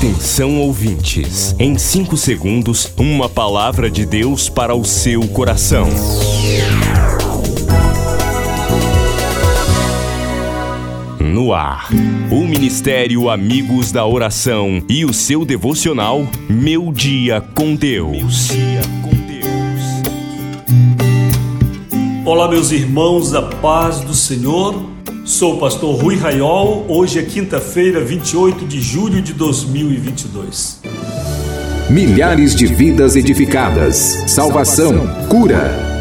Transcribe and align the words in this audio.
Atenção 0.00 0.58
ouvintes, 0.58 1.54
em 1.58 1.76
5 1.76 2.16
segundos, 2.16 2.90
uma 2.96 3.28
palavra 3.28 3.90
de 3.90 4.06
Deus 4.06 4.48
para 4.48 4.74
o 4.74 4.82
seu 4.82 5.28
coração. 5.28 5.86
No 11.20 11.52
ar, 11.52 11.90
o 12.30 12.46
Ministério 12.46 13.28
Amigos 13.28 13.92
da 13.92 14.06
Oração 14.06 14.82
e 14.88 15.04
o 15.04 15.12
seu 15.12 15.44
devocional 15.44 16.26
Meu 16.48 16.90
Dia 16.90 17.42
com 17.54 17.74
Deus. 17.74 18.48
Olá, 22.24 22.48
meus 22.48 22.72
irmãos, 22.72 23.32
da 23.32 23.42
paz 23.42 24.00
do 24.00 24.14
Senhor. 24.14 24.99
Sou 25.24 25.56
o 25.56 25.58
pastor 25.58 26.00
Rui 26.00 26.16
Raiol. 26.16 26.86
Hoje 26.88 27.18
é 27.18 27.22
quinta-feira, 27.22 28.02
28 28.02 28.64
de 28.66 28.80
julho 28.80 29.20
de 29.20 29.34
2022. 29.34 30.80
Milhares 31.90 32.54
de 32.54 32.66
vidas 32.66 33.16
edificadas, 33.16 33.96
salvação, 34.26 35.06
cura. 35.28 35.89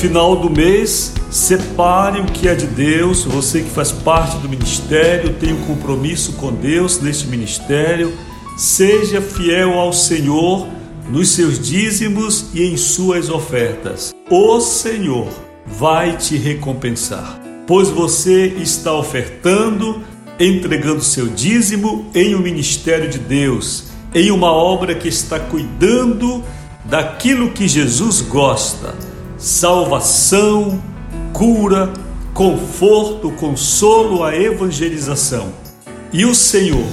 Final 0.00 0.34
do 0.34 0.48
mês, 0.48 1.12
separe 1.30 2.22
o 2.22 2.24
que 2.24 2.48
é 2.48 2.54
de 2.54 2.66
Deus. 2.66 3.22
Você 3.24 3.60
que 3.60 3.68
faz 3.68 3.92
parte 3.92 4.38
do 4.38 4.48
ministério, 4.48 5.34
tem 5.34 5.52
um 5.52 5.60
compromisso 5.66 6.32
com 6.32 6.50
Deus 6.50 6.98
neste 7.02 7.26
ministério. 7.26 8.10
Seja 8.56 9.20
fiel 9.20 9.74
ao 9.74 9.92
Senhor 9.92 10.66
nos 11.10 11.28
seus 11.32 11.60
dízimos 11.60 12.46
e 12.54 12.62
em 12.62 12.78
suas 12.78 13.28
ofertas. 13.28 14.14
O 14.30 14.58
Senhor 14.58 15.28
vai 15.66 16.16
te 16.16 16.34
recompensar, 16.34 17.38
pois 17.66 17.90
você 17.90 18.46
está 18.46 18.94
ofertando, 18.94 20.02
entregando 20.38 21.04
seu 21.04 21.26
dízimo 21.26 22.10
em 22.14 22.34
um 22.34 22.40
ministério 22.40 23.10
de 23.10 23.18
Deus, 23.18 23.88
em 24.14 24.30
uma 24.30 24.50
obra 24.50 24.94
que 24.94 25.08
está 25.08 25.38
cuidando 25.38 26.42
daquilo 26.86 27.50
que 27.50 27.68
Jesus 27.68 28.22
gosta 28.22 29.10
salvação, 29.40 30.78
cura, 31.32 31.90
conforto, 32.34 33.30
consolo, 33.30 34.22
a 34.22 34.36
evangelização. 34.36 35.48
E 36.12 36.26
o 36.26 36.34
Senhor 36.34 36.86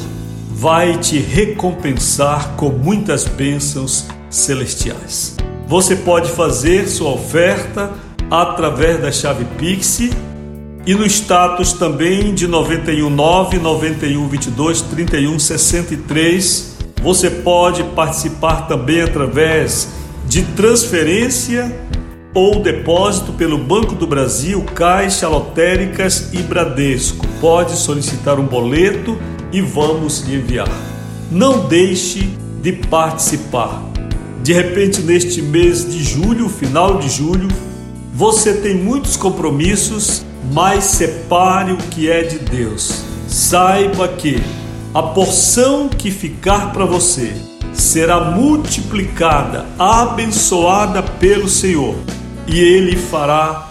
vai 0.50 0.98
te 0.98 1.20
recompensar 1.20 2.56
com 2.56 2.70
muitas 2.70 3.26
bênçãos 3.26 4.06
celestiais. 4.30 5.36
Você 5.68 5.98
pode 5.98 6.32
fazer 6.32 6.88
sua 6.88 7.12
oferta 7.12 7.92
através 8.32 9.02
da 9.02 9.12
chave 9.12 9.44
Pix 9.58 10.00
e 10.86 10.96
no 10.96 11.06
status 11.06 11.74
também 11.74 12.34
de 12.34 12.48
919 12.48 13.60
91 13.60 14.28
22 14.30 14.82
31 14.84 15.38
63. 15.38 16.78
Você 17.04 17.30
pode 17.30 17.84
participar 17.84 18.68
também 18.68 19.02
através 19.02 19.90
de 20.26 20.44
transferência 20.44 21.74
ou 22.38 22.60
depósito 22.60 23.34
pelo 23.34 23.58
Banco 23.58 23.96
do 23.96 24.06
Brasil, 24.06 24.62
Caixa, 24.76 25.28
Lotéricas 25.28 26.30
e 26.34 26.38
Bradesco. 26.38 27.26
Pode 27.42 27.76
solicitar 27.76 28.40
um 28.40 28.46
boleto 28.46 29.18
e 29.52 29.60
vamos 29.60 30.20
lhe 30.20 30.36
enviar. 30.36 30.70
Não 31.32 31.66
deixe 31.66 32.30
de 32.62 32.74
participar. 32.74 33.84
De 34.44 34.54
repente, 34.54 35.02
neste 35.02 35.42
mês 35.42 35.92
de 35.92 36.04
julho, 36.04 36.48
final 36.48 37.00
de 37.00 37.10
julho, 37.10 37.48
você 38.14 38.54
tem 38.54 38.76
muitos 38.76 39.18
compromissos, 39.18 40.24
mas 40.54 40.84
separe 40.84 41.72
o 41.72 41.78
que 41.78 42.08
é 42.08 42.22
de 42.22 42.38
Deus. 42.38 43.02
Saiba 43.28 44.08
que 44.10 44.44
a 44.94 45.02
porção 45.02 45.90
que 45.90 46.12
ficar 46.12 46.72
para 46.72 46.86
você 46.86 47.34
será 47.74 48.30
multiplicada, 48.30 49.66
abençoada 49.80 51.02
pelo 51.02 51.50
Senhor 51.50 51.96
e 52.48 52.60
Ele 52.60 52.96
fará 52.96 53.68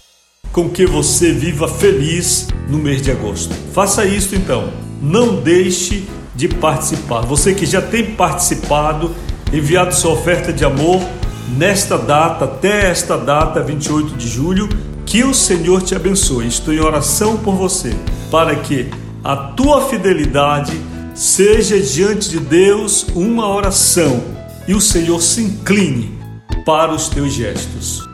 com 0.53 0.69
que 0.69 0.87
você 0.87 1.33
viva 1.33 1.67
feliz 1.67 2.49
no 2.69 2.79
mês 2.79 3.03
de 3.03 3.11
agosto. 3.11 3.55
Faça 3.73 4.05
isso 4.05 4.35
então. 4.35 4.73
Não 5.03 5.37
deixe 5.37 6.05
de 6.35 6.49
participar. 6.49 7.23
Você 7.23 7.55
que 7.55 7.67
já 7.67 7.81
tem 7.81 8.15
participado, 8.15 9.15
enviado 9.53 9.95
sua 9.95 10.13
oferta 10.13 10.53
de 10.53 10.65
amor 10.65 11.01
nesta 11.57 11.97
data, 11.97 12.45
até 12.45 12.91
esta 12.91 13.17
data, 13.17 13.63
28 13.63 14.17
de 14.17 14.29
julho, 14.29 14.69
que 15.05 15.25
o 15.25 15.33
Senhor 15.33 15.83
te 15.83 15.95
abençoe. 15.95 16.47
Estou 16.47 16.75
em 16.75 16.81
oração 16.81 17.37
por 17.37 17.55
você, 17.55 17.95
para 18.31 18.57
que 18.57 18.89
a 19.25 19.37
tua 19.37 19.89
fidelidade 19.89 20.79
seja 21.15 21.81
diante 21.81 22.29
de 22.29 22.39
Deus 22.39 23.07
uma 23.15 23.49
oração 23.49 24.23
e 24.69 24.75
o 24.75 24.81
Senhor 24.81 25.21
se 25.23 25.43
incline 25.43 26.19
para 26.65 26.93
os 26.93 27.09
teus 27.09 27.33
gestos. 27.33 28.06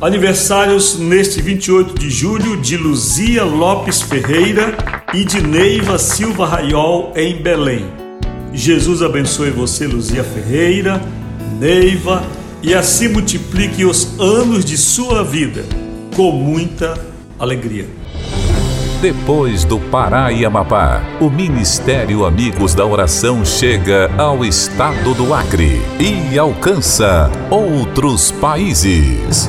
Aniversários 0.00 0.98
neste 0.98 1.42
28 1.42 1.98
de 1.98 2.08
julho 2.08 2.56
de 2.56 2.74
Luzia 2.74 3.44
Lopes 3.44 4.00
Ferreira 4.00 4.74
e 5.12 5.26
de 5.26 5.42
Neiva 5.42 5.98
Silva 5.98 6.46
Raiol 6.46 7.12
em 7.14 7.36
Belém. 7.36 7.84
Jesus 8.50 9.02
abençoe 9.02 9.50
você, 9.50 9.86
Luzia 9.86 10.24
Ferreira, 10.24 11.02
Neiva, 11.58 12.22
e 12.62 12.72
assim 12.72 13.08
multiplique 13.08 13.84
os 13.84 14.18
anos 14.18 14.64
de 14.64 14.78
sua 14.78 15.22
vida 15.22 15.66
com 16.16 16.32
muita 16.32 16.98
alegria. 17.38 17.86
Depois 19.02 19.64
do 19.64 19.78
Pará 19.78 20.32
e 20.32 20.46
Amapá, 20.46 21.02
o 21.20 21.28
Ministério 21.28 22.24
Amigos 22.24 22.74
da 22.74 22.86
Oração 22.86 23.44
chega 23.44 24.10
ao 24.16 24.46
estado 24.46 25.12
do 25.12 25.34
Acre 25.34 25.82
e 25.98 26.38
alcança 26.38 27.30
outros 27.50 28.30
países. 28.30 29.48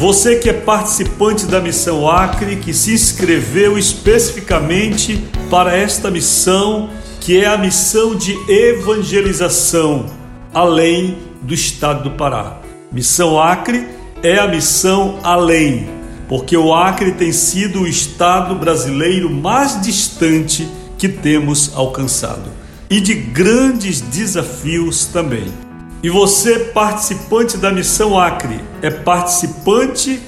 Você 0.00 0.36
que 0.36 0.48
é 0.48 0.54
participante 0.54 1.44
da 1.44 1.60
missão 1.60 2.08
Acre, 2.08 2.56
que 2.56 2.72
se 2.72 2.94
inscreveu 2.94 3.76
especificamente 3.76 5.22
para 5.50 5.76
esta 5.76 6.10
missão, 6.10 6.88
que 7.20 7.38
é 7.38 7.46
a 7.46 7.58
missão 7.58 8.14
de 8.14 8.34
evangelização, 8.50 10.06
além 10.54 11.18
do 11.42 11.52
estado 11.52 12.04
do 12.04 12.12
Pará. 12.12 12.62
Missão 12.90 13.38
Acre 13.38 13.88
é 14.22 14.38
a 14.38 14.48
missão 14.48 15.18
além, 15.22 15.90
porque 16.30 16.56
o 16.56 16.72
Acre 16.72 17.12
tem 17.12 17.30
sido 17.30 17.82
o 17.82 17.86
estado 17.86 18.54
brasileiro 18.54 19.28
mais 19.28 19.82
distante 19.82 20.66
que 20.96 21.10
temos 21.10 21.72
alcançado 21.74 22.50
e 22.88 23.02
de 23.02 23.12
grandes 23.12 24.00
desafios 24.00 25.04
também. 25.04 25.69
E 26.02 26.08
você, 26.08 26.58
participante 26.58 27.58
da 27.58 27.70
Missão 27.70 28.18
Acre, 28.18 28.58
é 28.80 28.88
participante 28.90 30.18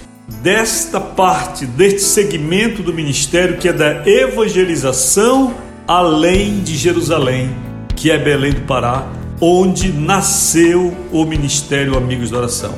desta 0.43 1.01
parte, 1.01 1.65
deste 1.65 2.03
segmento 2.03 2.83
do 2.83 2.93
ministério 2.93 3.57
que 3.57 3.69
é 3.69 3.73
da 3.73 4.07
evangelização 4.07 5.55
além 5.89 6.61
de 6.61 6.77
Jerusalém, 6.77 7.57
que 7.97 8.11
é 8.11 8.19
Belém 8.19 8.53
do 8.53 8.61
Pará, 8.63 9.07
onde 9.41 9.91
nasceu 9.91 10.95
o 11.11 11.25
Ministério 11.25 11.97
Amigos 11.97 12.31
da 12.31 12.39
Oração. 12.39 12.75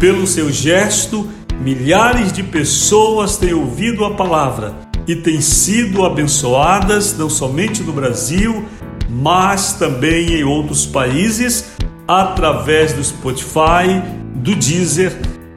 Pelo 0.00 0.26
seu 0.26 0.50
gesto, 0.50 1.28
milhares 1.60 2.32
de 2.32 2.42
pessoas 2.42 3.36
têm 3.36 3.52
ouvido 3.52 4.06
a 4.06 4.14
palavra 4.14 4.74
e 5.06 5.14
têm 5.14 5.42
sido 5.42 6.02
abençoadas 6.02 7.16
não 7.16 7.28
somente 7.28 7.82
no 7.82 7.92
Brasil, 7.92 8.64
mas 9.08 9.74
também 9.74 10.34
em 10.34 10.44
outros 10.44 10.86
países 10.86 11.77
através 12.08 12.92
do 12.94 13.04
Spotify, 13.04 14.02
do 14.36 14.56
Deezer, 14.56 15.12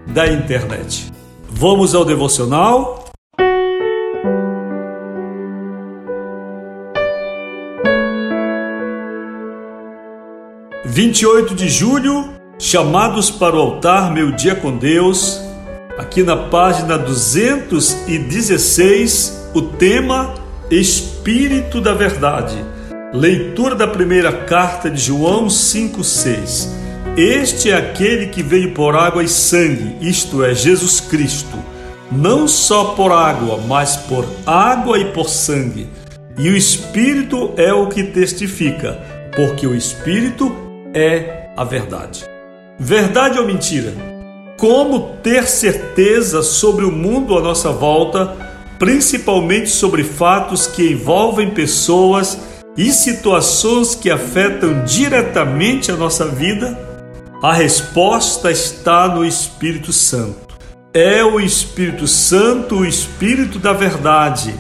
da 0.07 0.27
internet. 0.27 1.09
Vamos 1.49 1.95
ao 1.95 2.03
devocional? 2.03 3.05
Vinte 10.83 11.21
e 11.21 11.25
oito 11.25 11.55
de 11.55 11.69
julho, 11.69 12.33
chamados 12.59 13.31
para 13.31 13.55
o 13.55 13.59
altar, 13.59 14.11
meu 14.11 14.33
dia 14.33 14.53
com 14.53 14.77
Deus. 14.77 15.39
Aqui 15.97 16.21
na 16.21 16.35
página 16.35 16.97
216, 16.97 19.51
o 19.53 19.61
tema 19.61 20.33
Espírito 20.69 21.79
da 21.79 21.93
Verdade. 21.93 22.80
Leitura 23.13 23.75
da 23.75 23.89
primeira 23.89 24.31
carta 24.31 24.89
de 24.89 24.97
João 24.97 25.47
5,6. 25.47 26.69
Este 27.17 27.69
é 27.69 27.75
aquele 27.75 28.27
que 28.27 28.41
veio 28.41 28.73
por 28.73 28.95
água 28.95 29.21
e 29.21 29.27
sangue, 29.27 29.97
isto 29.99 30.41
é, 30.45 30.55
Jesus 30.55 31.01
Cristo, 31.01 31.57
não 32.09 32.47
só 32.47 32.93
por 32.93 33.11
água, 33.11 33.59
mas 33.67 33.97
por 33.97 34.25
água 34.45 34.97
e 34.97 35.11
por 35.11 35.27
sangue. 35.27 35.89
E 36.37 36.49
o 36.49 36.55
Espírito 36.55 37.51
é 37.57 37.73
o 37.73 37.89
que 37.89 38.01
testifica, 38.01 38.97
porque 39.35 39.67
o 39.67 39.75
Espírito 39.75 40.49
é 40.93 41.49
a 41.57 41.65
verdade. 41.65 42.23
Verdade 42.79 43.37
ou 43.37 43.45
mentira? 43.45 43.93
Como 44.57 45.17
ter 45.21 45.49
certeza 45.49 46.41
sobre 46.41 46.85
o 46.85 46.91
mundo 46.91 47.37
à 47.37 47.41
nossa 47.41 47.73
volta, 47.73 48.37
principalmente 48.79 49.69
sobre 49.69 50.01
fatos 50.05 50.65
que 50.65 50.93
envolvem 50.93 51.49
pessoas 51.49 52.50
e 52.77 52.91
situações 52.91 53.95
que 53.95 54.09
afetam 54.09 54.83
diretamente 54.85 55.91
a 55.91 55.95
nossa 55.95 56.25
vida? 56.25 56.77
A 57.43 57.53
resposta 57.53 58.51
está 58.51 59.07
no 59.07 59.25
Espírito 59.25 59.91
Santo. 59.91 60.55
É 60.93 61.23
o 61.23 61.39
Espírito 61.39 62.07
Santo 62.07 62.79
o 62.79 62.85
Espírito 62.85 63.57
da 63.59 63.73
verdade, 63.73 64.53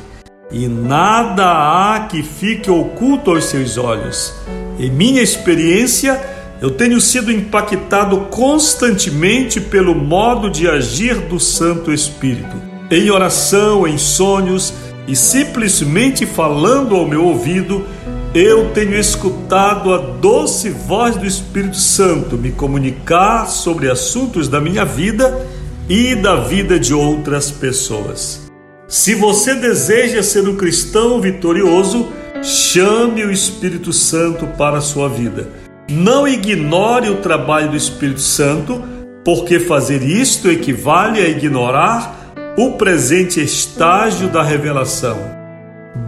e 0.49 0.67
nada 0.67 1.45
há 1.45 2.07
que 2.07 2.23
fique 2.23 2.69
oculto 2.69 3.31
aos 3.31 3.45
seus 3.45 3.77
olhos. 3.77 4.33
Em 4.79 4.89
minha 4.89 5.21
experiência, 5.21 6.19
eu 6.61 6.71
tenho 6.71 6.99
sido 6.99 7.31
impactado 7.31 8.17
constantemente 8.29 9.59
pelo 9.59 9.93
modo 9.95 10.49
de 10.49 10.67
agir 10.67 11.15
do 11.15 11.39
Santo 11.39 11.91
Espírito. 11.91 12.55
Em 12.89 13.09
oração, 13.09 13.87
em 13.87 13.97
sonhos 13.97 14.73
e 15.07 15.15
simplesmente 15.15 16.25
falando 16.25 16.95
ao 16.95 17.07
meu 17.07 17.25
ouvido, 17.25 17.85
eu 18.33 18.69
tenho 18.69 18.97
escutado 18.97 19.93
a 19.93 19.97
doce 19.97 20.69
voz 20.69 21.17
do 21.17 21.25
Espírito 21.25 21.75
Santo 21.75 22.37
me 22.37 22.51
comunicar 22.51 23.45
sobre 23.47 23.89
assuntos 23.89 24.47
da 24.47 24.61
minha 24.61 24.85
vida 24.85 25.45
e 25.89 26.15
da 26.15 26.37
vida 26.37 26.79
de 26.79 26.93
outras 26.93 27.51
pessoas. 27.51 28.49
Se 28.87 29.15
você 29.15 29.53
deseja 29.55 30.23
ser 30.23 30.47
um 30.47 30.55
cristão 30.55 31.19
vitorioso, 31.19 32.07
chame 32.41 33.25
o 33.25 33.31
Espírito 33.31 33.91
Santo 33.91 34.47
para 34.57 34.77
a 34.77 34.81
sua 34.81 35.09
vida. 35.09 35.49
Não 35.89 36.25
ignore 36.25 37.09
o 37.09 37.17
trabalho 37.17 37.71
do 37.71 37.77
Espírito 37.77 38.21
Santo, 38.21 38.81
porque 39.25 39.59
fazer 39.59 40.01
isto 40.01 40.49
equivale 40.49 41.19
a 41.19 41.27
ignorar 41.27 42.33
o 42.57 42.73
presente 42.73 43.43
estágio 43.43 44.29
da 44.29 44.41
revelação. 44.41 45.40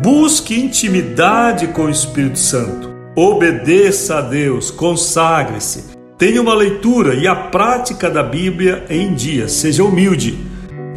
Busque 0.04 0.60
intimidade 0.60 1.68
com 1.68 1.84
o 1.84 1.90
Espírito 1.90 2.38
Santo. 2.38 2.94
Obedeça 3.16 4.18
a 4.18 4.22
Deus, 4.22 4.70
consagre-se. 4.70 5.96
Tenha 6.18 6.42
uma 6.42 6.54
leitura 6.54 7.16
e 7.16 7.26
a 7.26 7.34
prática 7.34 8.10
da 8.10 8.22
Bíblia 8.22 8.84
em 8.90 9.14
dia. 9.14 9.48
Seja 9.48 9.82
humilde. 9.82 10.38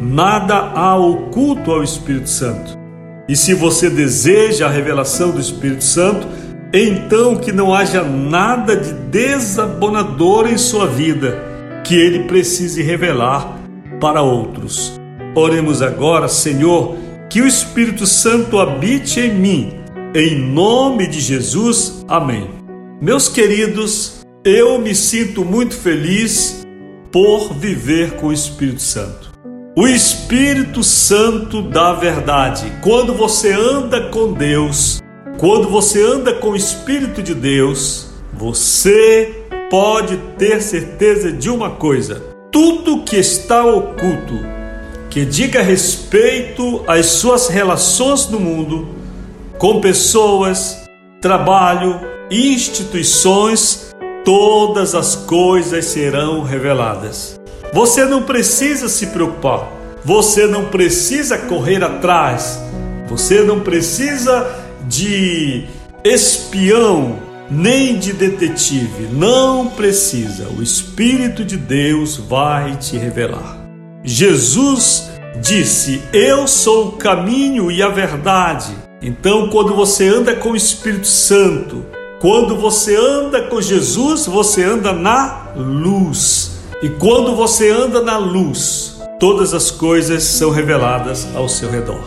Nada 0.01 0.55
há 0.55 0.97
oculto 0.97 1.71
ao 1.71 1.81
Espírito 1.81 2.29
Santo. 2.29 2.77
E 3.29 3.35
se 3.37 3.53
você 3.53 3.89
deseja 3.89 4.65
a 4.65 4.69
revelação 4.69 5.31
do 5.31 5.39
Espírito 5.39 5.85
Santo, 5.85 6.27
então 6.73 7.37
que 7.37 7.53
não 7.53 7.73
haja 7.73 8.03
nada 8.03 8.75
de 8.75 8.91
desabonador 8.91 10.49
em 10.49 10.57
sua 10.57 10.85
vida 10.85 11.41
que 11.85 11.95
ele 11.95 12.25
precise 12.25 12.83
revelar 12.83 13.57
para 14.01 14.21
outros. 14.21 14.99
Oremos 15.33 15.81
agora, 15.81 16.27
Senhor 16.27 17.06
que 17.29 17.41
o 17.41 17.47
Espírito 17.47 18.05
Santo 18.05 18.59
habite 18.59 19.19
em 19.19 19.33
mim. 19.33 19.73
Em 20.15 20.35
nome 20.35 21.07
de 21.07 21.19
Jesus, 21.19 22.05
amém. 22.07 22.49
Meus 23.01 23.27
queridos, 23.27 24.25
eu 24.43 24.79
me 24.79 24.95
sinto 24.95 25.43
muito 25.43 25.75
feliz 25.75 26.65
por 27.11 27.53
viver 27.53 28.11
com 28.15 28.27
o 28.27 28.33
Espírito 28.33 28.81
Santo. 28.81 29.31
O 29.75 29.87
Espírito 29.87 30.81
Santo 30.83 31.61
da 31.61 31.93
verdade. 31.93 32.71
Quando 32.81 33.13
você 33.13 33.51
anda 33.51 34.09
com 34.09 34.33
Deus, 34.33 35.01
quando 35.37 35.69
você 35.69 36.01
anda 36.01 36.33
com 36.33 36.51
o 36.51 36.55
Espírito 36.55 37.21
de 37.21 37.35
Deus, 37.35 38.07
você 38.33 39.43
pode 39.69 40.17
ter 40.37 40.61
certeza 40.61 41.31
de 41.31 41.49
uma 41.49 41.71
coisa: 41.71 42.23
tudo 42.51 43.03
que 43.03 43.17
está 43.17 43.65
oculto 43.65 44.56
que 45.09 45.25
diga 45.25 45.61
respeito 45.61 46.83
às 46.87 47.05
suas 47.07 47.47
relações 47.47 48.27
no 48.27 48.39
mundo, 48.39 48.89
com 49.57 49.81
pessoas, 49.81 50.83
trabalho, 51.21 51.99
instituições, 52.29 53.95
todas 54.23 54.93
as 54.93 55.15
coisas 55.15 55.85
serão 55.85 56.43
reveladas. 56.43 57.39
Você 57.73 58.05
não 58.05 58.23
precisa 58.23 58.87
se 58.87 59.07
preocupar, 59.07 59.71
você 60.03 60.45
não 60.45 60.65
precisa 60.65 61.37
correr 61.37 61.83
atrás, 61.83 62.59
você 63.07 63.41
não 63.41 63.61
precisa 63.61 64.65
de 64.87 65.65
espião 66.03 67.19
nem 67.49 67.97
de 67.97 68.13
detetive, 68.13 69.07
não 69.11 69.67
precisa. 69.67 70.47
O 70.57 70.61
Espírito 70.61 71.45
de 71.45 71.57
Deus 71.57 72.17
vai 72.17 72.75
te 72.75 72.97
revelar. 72.97 73.56
Jesus 74.07 75.09
disse: 75.41 76.01
Eu 76.13 76.47
sou 76.47 76.87
o 76.87 76.91
caminho 76.93 77.69
e 77.69 77.83
a 77.83 77.89
verdade. 77.89 78.73
Então, 79.01 79.49
quando 79.49 79.75
você 79.75 80.07
anda 80.07 80.33
com 80.33 80.51
o 80.51 80.55
Espírito 80.55 81.07
Santo, 81.07 81.85
quando 82.21 82.55
você 82.55 82.95
anda 82.95 83.41
com 83.43 83.61
Jesus, 83.61 84.25
você 84.25 84.63
anda 84.63 84.93
na 84.93 85.51
luz. 85.57 86.57
E 86.81 86.87
quando 86.87 87.35
você 87.35 87.69
anda 87.69 88.01
na 88.01 88.17
luz, 88.17 88.97
todas 89.19 89.53
as 89.53 89.69
coisas 89.69 90.23
são 90.23 90.51
reveladas 90.51 91.27
ao 91.35 91.49
seu 91.49 91.69
redor. 91.69 92.01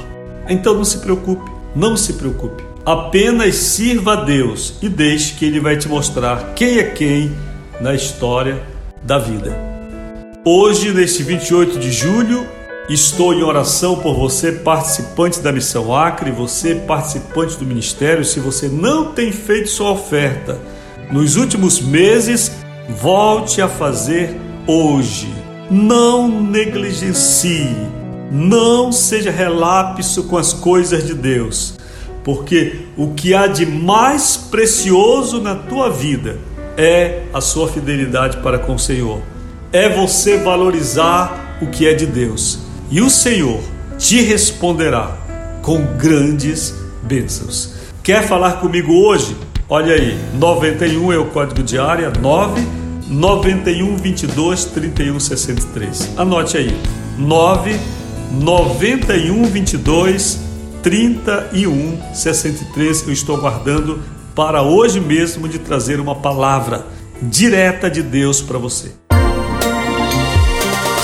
Então 0.49 0.75
não 0.75 0.85
se 0.85 0.99
preocupe, 0.99 1.51
não 1.77 1.99
se 1.99 2.15
preocupe. 2.15 2.65
Apenas 2.87 3.57
sirva 3.57 4.15
a 4.15 4.25
Deus 4.25 4.75
e 4.81 4.89
deixe 4.89 5.35
que 5.35 5.45
Ele 5.45 5.61
vai 5.61 5.77
te 5.77 5.87
mostrar 5.87 6.55
quem 6.55 6.79
é 6.79 6.85
quem 6.85 7.37
na 7.79 7.95
história 7.95 8.63
da 9.03 9.19
vida. 9.19 9.70
Hoje, 10.43 10.91
neste 10.91 11.23
28 11.23 11.79
de 11.79 11.93
julho, 11.93 12.49
estou 12.89 13.35
em 13.35 13.43
oração 13.43 13.97
por 13.97 14.15
você, 14.15 14.51
participante 14.51 15.39
da 15.39 15.53
Missão 15.53 15.95
Acre, 15.95 16.31
você, 16.31 16.77
participante 16.77 17.59
do 17.59 17.67
ministério. 17.67 18.25
Se 18.25 18.41
você 18.41 18.67
não 18.67 19.13
tem 19.13 19.33
feito 19.33 19.69
sua 19.69 19.91
oferta 19.91 20.59
nos 21.13 21.37
últimos 21.37 21.79
meses, 21.79 22.53
volte 22.89 23.61
a 23.61 23.69
fazer 23.69 24.35
hoje. 24.67 25.29
Não 25.71 26.27
negligencie, 26.27 27.77
não 28.33 28.91
seja 28.91 29.31
relapso 29.31 30.25
com 30.25 30.39
as 30.39 30.55
coisas 30.55 31.07
de 31.07 31.13
Deus, 31.13 31.75
porque 32.25 32.87
o 32.97 33.09
que 33.09 33.35
há 33.35 33.47
de 33.47 33.67
mais 33.67 34.39
precioso 34.39 35.39
na 35.39 35.55
tua 35.55 35.91
vida 35.91 36.39
é 36.79 37.25
a 37.31 37.43
sua 37.43 37.69
fidelidade 37.69 38.39
para 38.39 38.59
com 38.59 38.77
o 38.77 38.79
Senhor 38.79 39.21
é 39.73 39.89
você 39.89 40.39
valorizar 40.39 41.59
o 41.61 41.67
que 41.67 41.87
é 41.87 41.95
de 41.95 42.07
Deus. 42.07 42.59
E 42.91 43.01
o 43.01 43.09
Senhor 43.09 43.61
te 43.99 44.21
responderá 44.23 45.17
com 45.63 45.85
grandes 45.97 46.75
bênçãos. 47.03 47.75
Quer 48.03 48.27
falar 48.27 48.55
comigo 48.55 48.93
hoje? 48.93 49.37
Olha 49.69 49.95
aí, 49.95 50.19
91 50.35 51.13
é 51.13 51.19
o 51.19 51.27
código 51.27 51.63
de 51.63 51.79
área, 51.79 52.11
9 52.11 52.61
91 53.09 53.97
22 53.97 54.65
31 54.67 55.21
63. 55.21 56.11
Anote 56.17 56.57
aí, 56.57 56.77
9 57.19 57.79
91 58.33 59.45
22 59.45 60.41
31 60.83 62.15
63. 62.15 63.07
Eu 63.07 63.13
estou 63.13 63.37
aguardando 63.37 64.01
para 64.35 64.63
hoje 64.63 64.99
mesmo 64.99 65.49
de 65.49 65.59
trazer 65.59 66.01
uma 66.01 66.15
palavra 66.15 66.87
direta 67.23 67.91
de 67.91 68.03
Deus 68.03 68.41
para 68.41 68.59
você. 68.59 69.00